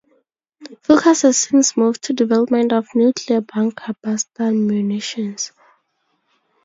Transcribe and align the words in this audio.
Focus 0.81 1.21
has 1.21 1.37
since 1.37 1.77
moved 1.77 2.03
to 2.05 2.11
development 2.13 2.73
of 2.73 2.87
nuclear 2.95 3.39
bunker 3.39 3.93
buster 4.01 4.49
munitions. 4.51 5.51